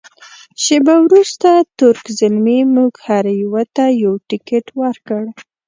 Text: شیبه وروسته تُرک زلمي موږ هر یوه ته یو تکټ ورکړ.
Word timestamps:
شیبه 0.63 0.95
وروسته 1.05 1.49
تُرک 1.79 2.05
زلمي 2.19 2.59
موږ 2.75 2.93
هر 3.07 3.25
یوه 3.43 3.63
ته 3.75 3.85
یو 4.03 4.13
تکټ 4.29 4.65
ورکړ. 4.81 5.23